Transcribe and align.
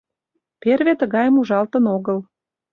Перве 0.61 0.93
тыгайым 0.99 1.35
ужалтын 1.41 1.83
огыл. 1.95 2.19